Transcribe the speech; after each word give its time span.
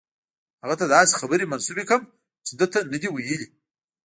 هغه 0.63 0.75
ته 0.79 0.85
داسې 0.95 1.13
خبرې 1.21 1.45
منسوبې 1.51 1.83
کړم 1.89 2.03
چې 2.45 2.51
ده 2.59 2.65
نه 2.91 2.97
دي 3.01 3.09
ویلي. 3.11 3.47